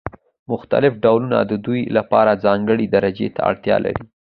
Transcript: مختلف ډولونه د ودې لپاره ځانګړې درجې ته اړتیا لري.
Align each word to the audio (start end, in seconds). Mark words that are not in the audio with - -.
مختلف 0.51 0.93
ډولونه 1.03 1.37
د 1.43 1.51
ودې 1.63 1.79
لپاره 1.97 2.41
ځانګړې 2.45 2.85
درجې 2.95 3.27
ته 3.35 3.41
اړتیا 3.49 3.77
لري. 3.85 4.03